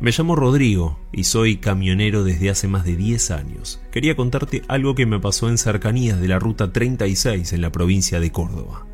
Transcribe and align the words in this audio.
Me 0.00 0.12
llamo 0.12 0.36
Rodrigo 0.36 0.96
y 1.10 1.24
soy 1.24 1.56
camionero 1.56 2.22
desde 2.22 2.50
hace 2.50 2.68
más 2.68 2.84
de 2.84 2.94
10 2.94 3.32
años. 3.32 3.80
Quería 3.90 4.14
contarte 4.14 4.62
algo 4.68 4.94
que 4.94 5.06
me 5.06 5.18
pasó 5.18 5.48
en 5.48 5.58
cercanías 5.58 6.20
de 6.20 6.28
la 6.28 6.38
Ruta 6.38 6.72
36 6.72 7.52
en 7.52 7.60
la 7.60 7.72
provincia 7.72 8.20
de 8.20 8.30
Córdoba. 8.30 8.86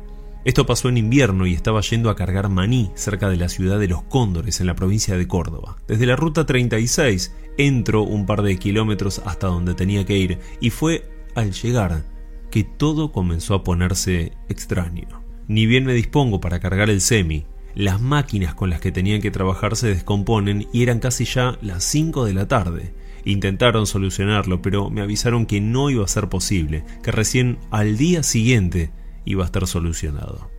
Esto 0.45 0.65
pasó 0.65 0.89
en 0.89 0.97
invierno 0.97 1.45
y 1.45 1.53
estaba 1.53 1.81
yendo 1.81 2.09
a 2.09 2.15
cargar 2.15 2.49
maní 2.49 2.89
cerca 2.95 3.29
de 3.29 3.37
la 3.37 3.49
ciudad 3.49 3.79
de 3.79 3.87
Los 3.87 4.01
Cóndores 4.01 4.61
en 4.61 4.65
la 4.65 4.75
provincia 4.75 5.15
de 5.15 5.27
Córdoba. 5.27 5.77
Desde 5.87 6.07
la 6.07 6.15
Ruta 6.15 6.47
36 6.47 7.35
entro 7.59 8.01
un 8.01 8.25
par 8.25 8.41
de 8.41 8.57
kilómetros 8.57 9.21
hasta 9.25 9.45
donde 9.45 9.75
tenía 9.75 10.05
que 10.05 10.17
ir 10.17 10.39
y 10.59 10.71
fue 10.71 11.07
al 11.35 11.51
llegar 11.51 12.03
que 12.49 12.63
todo 12.63 13.11
comenzó 13.11 13.53
a 13.53 13.63
ponerse 13.63 14.33
extraño. 14.49 15.07
Ni 15.47 15.67
bien 15.67 15.85
me 15.85 15.93
dispongo 15.93 16.41
para 16.41 16.59
cargar 16.59 16.89
el 16.89 17.01
semi, 17.01 17.45
las 17.75 18.01
máquinas 18.01 18.55
con 18.55 18.69
las 18.69 18.79
que 18.79 18.91
tenían 18.91 19.21
que 19.21 19.31
trabajar 19.31 19.75
se 19.75 19.89
descomponen 19.89 20.67
y 20.71 20.83
eran 20.83 20.99
casi 20.99 21.25
ya 21.25 21.57
las 21.61 21.83
5 21.83 22.25
de 22.25 22.33
la 22.33 22.47
tarde. 22.47 22.93
Intentaron 23.25 23.85
solucionarlo, 23.85 24.61
pero 24.61 24.89
me 24.89 25.01
avisaron 25.01 25.45
que 25.45 25.59
no 25.59 25.89
iba 25.89 26.05
a 26.05 26.07
ser 26.07 26.29
posible, 26.29 26.85
que 27.03 27.11
recién 27.11 27.59
al 27.71 27.97
día 27.97 28.23
siguiente 28.23 28.91
iba 29.25 29.43
a 29.43 29.47
estar 29.47 29.67
solucionado. 29.67 30.49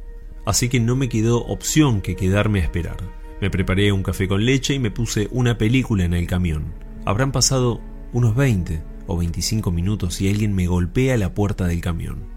Así 0.45 0.69
que 0.69 0.79
no 0.79 0.95
me 0.95 1.09
quedó 1.09 1.45
opción 1.45 2.03
que 2.03 2.17
quedarme 2.17 2.61
a 2.61 2.65
esperar. 2.65 2.99
Me 3.41 3.51
preparé 3.51 3.93
un 3.93 4.03
café 4.03 4.29
con 4.29 4.45
leche 4.45 4.75
y 4.75 4.79
me 4.79 4.91
puse 4.91 5.29
una 5.31 5.59
película 5.59 6.05
en 6.05 6.15
el 6.15 6.27
camión. 6.27 6.75
Habrán 7.05 7.33
pasado 7.33 7.81
unos 8.13 8.35
20 8.37 8.83
o 9.07 9.17
25 9.17 9.71
minutos 9.71 10.21
y 10.21 10.29
alguien 10.29 10.55
me 10.55 10.67
golpea 10.67 11.17
la 11.17 11.35
puerta 11.35 11.67
del 11.67 11.81
camión. 11.81 12.36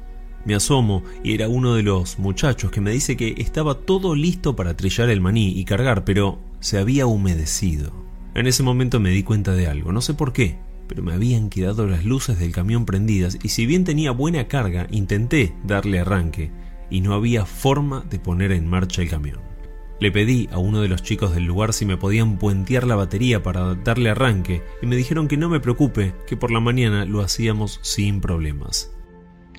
Me 0.50 0.56
asomo 0.56 1.04
y 1.24 1.36
era 1.36 1.48
uno 1.48 1.76
de 1.76 1.84
los 1.84 2.18
muchachos 2.18 2.72
que 2.72 2.82
me 2.82 2.90
dice 2.90 3.16
que 3.16 3.36
estaba 3.38 3.76
todo 3.76 4.16
listo 4.16 4.56
para 4.56 4.76
trillar 4.76 5.12
el 5.12 5.22
maní 5.22 5.50
y 5.50 5.64
cargar, 5.64 6.06
pero 6.06 6.40
se 6.60 6.80
había 6.80 7.06
humedecido. 7.06 7.92
En 8.34 8.48
ese 8.48 8.64
momento 8.64 9.00
me 9.00 9.12
di 9.12 9.22
cuenta 9.22 9.54
de 9.54 9.68
algo, 9.68 9.92
no 9.92 10.02
sé 10.02 10.16
por 10.16 10.34
qué, 10.34 10.58
pero 10.88 11.04
me 11.04 11.14
habían 11.14 11.52
quedado 11.52 11.86
las 11.86 12.04
luces 12.04 12.40
del 12.40 12.52
camión 12.52 12.88
prendidas 12.88 13.38
y 13.44 13.50
si 13.50 13.68
bien 13.68 13.84
tenía 13.84 14.10
buena 14.10 14.48
carga, 14.48 14.88
intenté 14.90 15.54
darle 15.66 16.00
arranque 16.00 16.50
y 16.90 17.02
no 17.02 17.14
había 17.14 17.46
forma 17.46 18.04
de 18.10 18.18
poner 18.18 18.52
en 18.52 18.68
marcha 18.68 19.04
el 19.04 19.10
camión. 19.12 19.42
Le 20.00 20.12
pedí 20.12 20.50
a 20.52 20.58
uno 20.58 20.82
de 20.82 20.88
los 20.88 21.04
chicos 21.04 21.36
del 21.36 21.46
lugar 21.46 21.74
si 21.74 21.86
me 21.86 21.98
podían 21.98 22.40
puentear 22.40 22.88
la 22.88 22.96
batería 22.96 23.44
para 23.44 23.76
darle 23.76 24.10
arranque 24.10 24.64
y 24.82 24.88
me 24.88 24.96
dijeron 24.96 25.28
que 25.28 25.38
no 25.38 25.48
me 25.48 25.60
preocupe, 25.60 26.16
que 26.26 26.38
por 26.38 26.50
la 26.50 26.60
mañana 26.60 27.06
lo 27.06 27.22
hacíamos 27.22 27.80
sin 27.84 28.20
problemas. 28.20 28.90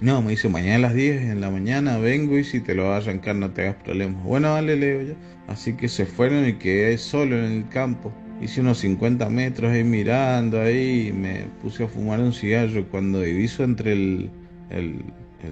No, 0.00 0.22
me 0.22 0.30
dice, 0.30 0.48
mañana 0.48 0.76
a 0.76 0.78
las 0.78 0.94
10 0.94 1.20
en 1.24 1.42
la 1.42 1.50
mañana 1.50 1.98
vengo 1.98 2.38
y 2.38 2.44
si 2.44 2.60
te 2.60 2.74
lo 2.74 2.88
vas 2.88 3.06
a 3.06 3.10
arrancar 3.10 3.36
no 3.36 3.50
te 3.50 3.62
hagas 3.62 3.82
problemas. 3.82 4.24
Bueno, 4.24 4.52
vale, 4.52 4.74
leo 4.74 5.02
yo. 5.02 5.14
Así 5.46 5.74
que 5.74 5.88
se 5.88 6.06
fueron 6.06 6.48
y 6.48 6.54
quedé 6.54 6.96
solo 6.96 7.36
en 7.36 7.52
el 7.52 7.68
campo. 7.68 8.10
Hice 8.40 8.62
unos 8.62 8.78
50 8.78 9.28
metros 9.28 9.70
ahí 9.70 9.84
mirando 9.84 10.58
ahí 10.58 11.08
y 11.08 11.12
me 11.12 11.44
puse 11.60 11.84
a 11.84 11.88
fumar 11.88 12.18
un 12.20 12.32
cigarro 12.32 12.86
cuando 12.88 13.20
diviso 13.20 13.62
entre 13.62 13.92
el, 13.92 14.30
el, 14.70 15.04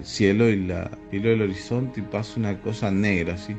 cielo 0.03 0.49
y 0.49 0.65
la 0.65 0.89
hilo 1.11 1.29
del 1.29 1.41
horizonte 1.43 1.99
y 1.99 2.03
pasa 2.03 2.39
una 2.39 2.59
cosa 2.59 2.89
negra 2.89 3.35
así. 3.35 3.55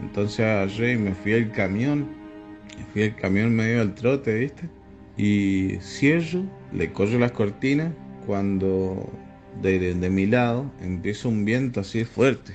Entonces 0.00 0.40
agarré 0.40 0.94
y 0.94 0.96
me 0.96 1.14
fui 1.14 1.34
al 1.34 1.52
camión. 1.52 2.08
Me 2.78 2.84
fui 2.92 3.02
al 3.04 3.14
camión 3.14 3.54
medio 3.54 3.80
al 3.80 3.94
trote, 3.94 4.34
¿viste? 4.40 4.68
Y 5.16 5.76
cierro, 5.80 6.44
le 6.72 6.92
corro 6.92 7.18
las 7.20 7.30
cortinas 7.30 7.92
cuando 8.26 9.08
de, 9.60 10.10
mi 10.10 10.26
lado 10.26 10.70
empieza 10.80 11.28
un 11.28 11.44
viento 11.44 11.80
así 11.80 12.04
fuerte. 12.04 12.54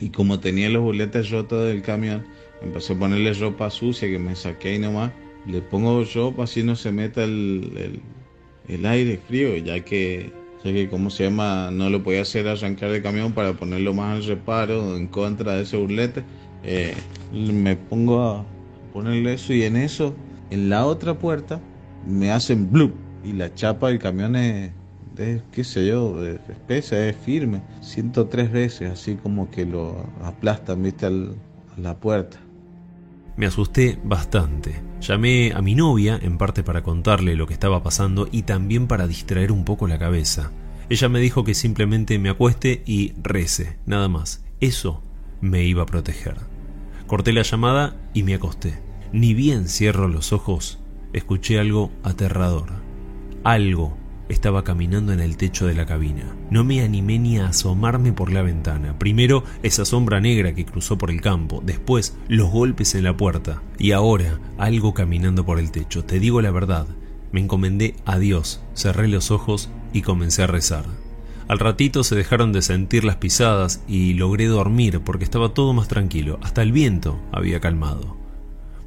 Y 0.00 0.10
como 0.10 0.40
tenía 0.40 0.68
los 0.70 0.82
boletes 0.82 1.30
rotos 1.30 1.66
del 1.66 1.82
camión, 1.82 2.24
empecé 2.62 2.92
a 2.92 2.98
ponerle 2.98 3.32
ropa 3.34 3.70
sucia 3.70 4.08
que 4.08 4.18
me 4.18 4.34
saqué 4.36 4.70
ahí 4.70 4.78
nomás. 4.78 5.12
Le 5.46 5.60
pongo 5.60 6.04
ropa 6.14 6.44
así 6.44 6.62
no 6.62 6.76
se 6.76 6.92
meta 6.92 7.24
el, 7.24 8.00
el, 8.68 8.86
aire 8.86 9.18
frío, 9.26 9.56
ya 9.56 9.80
que, 9.84 10.30
ya 10.64 10.72
que, 10.72 10.88
como 10.88 11.10
se 11.10 11.24
llama? 11.24 11.70
No 11.72 11.90
lo 11.90 12.02
podía 12.02 12.22
hacer 12.22 12.46
arrancar 12.46 12.90
el 12.90 13.02
camión 13.02 13.32
para 13.32 13.54
ponerlo 13.54 13.94
más 13.94 14.16
al 14.16 14.24
reparo 14.24 14.96
en 14.96 15.08
contra 15.08 15.56
de 15.56 15.62
ese 15.62 15.76
burlete. 15.76 16.22
Eh, 16.62 16.94
me 17.32 17.76
pongo 17.76 18.22
a 18.22 18.46
ponerle 18.92 19.34
eso 19.34 19.52
y 19.52 19.62
en 19.64 19.76
eso, 19.76 20.14
en 20.50 20.68
la 20.68 20.86
otra 20.86 21.18
puerta, 21.18 21.60
me 22.06 22.30
hacen 22.30 22.70
blue 22.70 22.92
y 23.24 23.32
la 23.32 23.54
chapa 23.54 23.88
del 23.88 23.98
camión 23.98 24.36
es 24.36 24.70
qué 25.52 25.64
sé 25.64 25.86
yo, 25.86 26.24
es 26.24 26.40
espesa, 26.48 27.06
es 27.06 27.16
firme. 27.16 27.62
Siento 27.80 28.26
tres 28.26 28.50
veces, 28.52 28.90
así 28.90 29.16
como 29.16 29.50
que 29.50 29.64
lo 29.64 30.06
aplastan, 30.22 30.82
viste, 30.82 31.06
a 31.06 31.12
la 31.76 31.96
puerta. 31.96 32.38
Me 33.36 33.46
asusté 33.46 33.98
bastante. 34.04 34.80
Llamé 35.00 35.52
a 35.54 35.62
mi 35.62 35.74
novia, 35.74 36.18
en 36.20 36.38
parte 36.38 36.62
para 36.62 36.82
contarle 36.82 37.36
lo 37.36 37.46
que 37.46 37.54
estaba 37.54 37.82
pasando 37.82 38.28
y 38.30 38.42
también 38.42 38.86
para 38.88 39.06
distraer 39.06 39.52
un 39.52 39.64
poco 39.64 39.86
la 39.86 39.98
cabeza. 39.98 40.50
Ella 40.88 41.08
me 41.08 41.20
dijo 41.20 41.44
que 41.44 41.54
simplemente 41.54 42.18
me 42.18 42.30
acueste 42.30 42.82
y 42.86 43.12
rece, 43.22 43.76
nada 43.86 44.08
más. 44.08 44.44
Eso 44.60 45.02
me 45.40 45.64
iba 45.64 45.82
a 45.82 45.86
proteger. 45.86 46.36
Corté 47.06 47.32
la 47.32 47.42
llamada 47.42 47.96
y 48.12 48.22
me 48.22 48.34
acosté. 48.34 48.80
Ni 49.12 49.34
bien 49.34 49.68
cierro 49.68 50.08
los 50.08 50.32
ojos, 50.32 50.78
escuché 51.12 51.58
algo 51.58 51.90
aterrador. 52.02 52.70
Algo 53.44 53.96
estaba 54.28 54.64
caminando 54.64 55.12
en 55.12 55.20
el 55.20 55.36
techo 55.36 55.66
de 55.66 55.74
la 55.74 55.86
cabina. 55.86 56.34
No 56.50 56.64
me 56.64 56.82
animé 56.82 57.18
ni 57.18 57.38
a 57.38 57.48
asomarme 57.48 58.12
por 58.12 58.32
la 58.32 58.42
ventana. 58.42 58.98
Primero 58.98 59.44
esa 59.62 59.84
sombra 59.84 60.20
negra 60.20 60.54
que 60.54 60.66
cruzó 60.66 60.98
por 60.98 61.10
el 61.10 61.20
campo, 61.20 61.62
después 61.64 62.16
los 62.28 62.50
golpes 62.50 62.94
en 62.94 63.04
la 63.04 63.16
puerta 63.16 63.62
y 63.78 63.92
ahora 63.92 64.38
algo 64.58 64.94
caminando 64.94 65.44
por 65.44 65.58
el 65.58 65.70
techo. 65.70 66.04
Te 66.04 66.20
digo 66.20 66.40
la 66.42 66.50
verdad, 66.50 66.86
me 67.32 67.40
encomendé 67.40 67.94
a 68.04 68.18
Dios, 68.18 68.62
cerré 68.74 69.08
los 69.08 69.30
ojos 69.30 69.70
y 69.92 70.02
comencé 70.02 70.42
a 70.42 70.46
rezar. 70.46 70.84
Al 71.48 71.58
ratito 71.58 72.04
se 72.04 72.14
dejaron 72.14 72.52
de 72.52 72.60
sentir 72.60 73.04
las 73.04 73.16
pisadas 73.16 73.82
y 73.88 74.12
logré 74.12 74.46
dormir 74.46 75.00
porque 75.00 75.24
estaba 75.24 75.54
todo 75.54 75.72
más 75.72 75.88
tranquilo, 75.88 76.38
hasta 76.42 76.62
el 76.62 76.72
viento 76.72 77.18
había 77.32 77.60
calmado. 77.60 78.27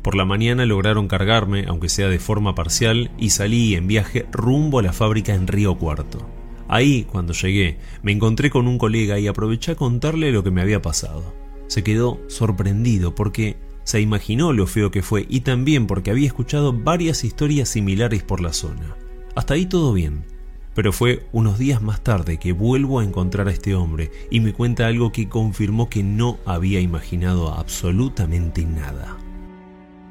Por 0.01 0.15
la 0.15 0.25
mañana 0.25 0.65
lograron 0.65 1.07
cargarme, 1.07 1.65
aunque 1.67 1.87
sea 1.87 2.09
de 2.09 2.17
forma 2.17 2.55
parcial, 2.55 3.11
y 3.19 3.29
salí 3.29 3.75
en 3.75 3.87
viaje 3.87 4.25
rumbo 4.31 4.79
a 4.79 4.83
la 4.83 4.93
fábrica 4.93 5.35
en 5.35 5.45
Río 5.45 5.75
Cuarto. 5.77 6.27
Ahí, 6.67 7.03
cuando 7.03 7.33
llegué, 7.33 7.77
me 8.01 8.11
encontré 8.11 8.49
con 8.49 8.67
un 8.67 8.79
colega 8.79 9.19
y 9.19 9.27
aproveché 9.27 9.73
a 9.73 9.75
contarle 9.75 10.31
lo 10.31 10.43
que 10.43 10.49
me 10.49 10.61
había 10.61 10.81
pasado. 10.81 11.35
Se 11.67 11.83
quedó 11.83 12.19
sorprendido 12.27 13.13
porque 13.13 13.57
se 13.83 14.01
imaginó 14.01 14.53
lo 14.53 14.65
feo 14.65 14.89
que 14.89 15.03
fue 15.03 15.27
y 15.29 15.41
también 15.41 15.85
porque 15.85 16.09
había 16.09 16.27
escuchado 16.27 16.73
varias 16.73 17.23
historias 17.23 17.69
similares 17.69 18.23
por 18.23 18.41
la 18.41 18.53
zona. 18.53 18.95
Hasta 19.35 19.53
ahí 19.53 19.67
todo 19.67 19.93
bien. 19.93 20.25
Pero 20.73 20.93
fue 20.93 21.27
unos 21.33 21.59
días 21.59 21.81
más 21.81 22.01
tarde 22.01 22.37
que 22.37 22.53
vuelvo 22.53 22.99
a 22.99 23.03
encontrar 23.03 23.49
a 23.49 23.51
este 23.51 23.75
hombre 23.75 24.09
y 24.31 24.39
me 24.39 24.53
cuenta 24.53 24.87
algo 24.87 25.11
que 25.11 25.27
confirmó 25.27 25.89
que 25.89 26.01
no 26.01 26.39
había 26.45 26.79
imaginado 26.79 27.53
absolutamente 27.53 28.65
nada 28.65 29.17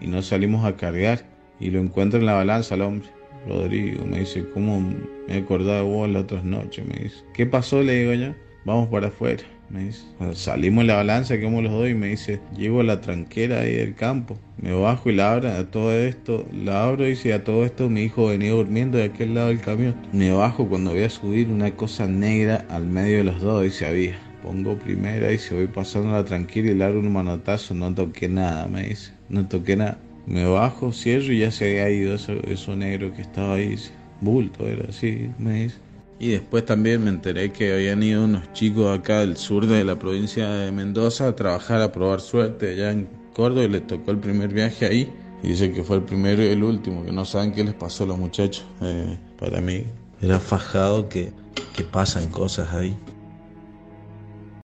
y 0.00 0.06
nos 0.06 0.26
salimos 0.26 0.64
a 0.64 0.76
cargar 0.76 1.24
y 1.58 1.70
lo 1.70 1.80
encuentro 1.80 2.18
en 2.18 2.26
la 2.26 2.34
balanza 2.34 2.74
al 2.74 2.82
hombre. 2.82 3.08
Rodrigo 3.48 4.04
me 4.04 4.20
dice, 4.20 4.44
¿cómo 4.52 4.80
me 4.80 4.96
he 5.28 5.38
acordado 5.38 5.76
de 5.76 5.82
vos 5.82 6.08
la 6.08 6.20
otra 6.20 6.42
noche? 6.42 6.82
Me 6.84 7.04
dice, 7.04 7.16
¿qué 7.32 7.46
pasó? 7.46 7.82
Le 7.82 8.00
digo 8.00 8.14
yo, 8.14 8.34
vamos 8.64 8.88
para 8.88 9.08
afuera. 9.08 9.42
Me 9.70 9.84
dice, 9.84 10.02
salimos 10.34 10.82
en 10.82 10.88
la 10.88 10.96
balanza, 10.96 11.38
que 11.38 11.48
los 11.48 11.70
dos, 11.70 11.88
y 11.88 11.94
me 11.94 12.08
dice, 12.08 12.40
llego 12.56 12.80
a 12.80 12.84
la 12.84 13.00
tranquera 13.00 13.60
ahí 13.60 13.74
del 13.74 13.94
campo, 13.94 14.36
me 14.60 14.72
bajo 14.72 15.10
y 15.10 15.14
la 15.14 15.32
abro, 15.32 15.48
a 15.48 15.64
todo 15.70 15.92
esto, 15.92 16.44
la 16.52 16.84
abro 16.84 17.06
y 17.06 17.10
dice, 17.10 17.32
a 17.32 17.44
todo 17.44 17.64
esto 17.64 17.88
mi 17.88 18.02
hijo 18.02 18.26
venía 18.26 18.50
durmiendo 18.50 18.98
de 18.98 19.04
aquel 19.04 19.34
lado 19.34 19.48
del 19.48 19.60
camión. 19.60 19.94
Me 20.12 20.32
bajo 20.32 20.68
cuando 20.68 20.90
voy 20.90 21.04
a 21.04 21.10
subir 21.10 21.48
una 21.48 21.70
cosa 21.70 22.08
negra 22.08 22.66
al 22.68 22.84
medio 22.84 23.18
de 23.18 23.24
los 23.24 23.40
dos, 23.40 23.62
dice, 23.62 23.86
había. 23.86 24.29
Pongo 24.42 24.76
primera 24.76 25.32
y 25.32 25.38
se 25.38 25.54
voy 25.54 25.66
pasando 25.66 26.12
la 26.12 26.24
tranquila 26.24 26.70
y 26.70 26.74
le 26.74 26.84
abro 26.84 27.00
un 27.00 27.12
manotazo, 27.12 27.74
no 27.74 27.94
toqué 27.94 28.28
nada, 28.28 28.66
me 28.66 28.88
dice 28.88 29.12
no 29.30 29.46
toqué 29.46 29.76
nada. 29.76 29.98
Me 30.26 30.44
bajo, 30.44 30.92
cierro 30.92 31.32
y 31.32 31.40
ya 31.40 31.50
se 31.50 31.64
había 31.64 31.90
ido 31.90 32.14
eso, 32.14 32.76
negro 32.76 33.12
que 33.14 33.22
estaba 33.22 33.54
ahí. 33.54 33.76
Bulto 34.20 34.66
era 34.66 34.88
así, 34.90 35.30
me 35.38 35.62
dice. 35.64 35.76
Y 36.18 36.32
después 36.32 36.66
también 36.66 37.02
me 37.02 37.08
enteré 37.08 37.50
que 37.50 37.72
habían 37.72 38.02
ido 38.02 38.24
unos 38.24 38.52
chicos 38.52 38.98
acá 38.98 39.20
del 39.20 39.38
sur 39.38 39.66
de 39.66 39.82
la 39.84 39.98
provincia 39.98 40.46
de 40.50 40.70
Mendoza 40.70 41.28
a 41.28 41.36
trabajar, 41.36 41.80
a 41.80 41.90
probar 41.90 42.20
suerte 42.20 42.72
allá 42.72 42.90
en 42.90 43.08
Córdoba 43.32 43.64
y 43.64 43.68
les 43.68 43.86
tocó 43.86 44.10
el 44.10 44.18
primer 44.18 44.52
viaje 44.52 44.84
ahí. 44.84 45.12
Y 45.42 45.48
dice 45.48 45.72
que 45.72 45.82
fue 45.82 45.96
el 45.96 46.02
primero 46.02 46.42
y 46.42 46.48
el 46.48 46.62
último, 46.62 47.02
que 47.02 47.12
no 47.12 47.24
saben 47.24 47.52
qué 47.52 47.64
les 47.64 47.72
pasó 47.72 48.04
a 48.04 48.08
los 48.08 48.18
muchachos. 48.18 48.66
Eh, 48.82 49.16
para 49.38 49.62
mí 49.62 49.84
era 50.20 50.38
fajado 50.38 51.08
que, 51.08 51.32
que 51.74 51.82
pasan 51.82 52.28
cosas 52.28 52.70
ahí. 52.74 52.94